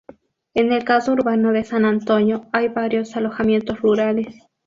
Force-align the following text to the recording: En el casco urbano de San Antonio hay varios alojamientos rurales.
En 0.55 0.73
el 0.73 0.83
casco 0.83 1.11
urbano 1.11 1.51
de 1.51 1.63
San 1.63 1.85
Antonio 1.85 2.47
hay 2.53 2.69
varios 2.69 3.15
alojamientos 3.15 3.81
rurales. 3.83 4.35